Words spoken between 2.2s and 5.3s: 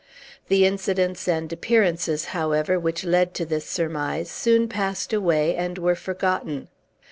however, which led to this surmise soon passed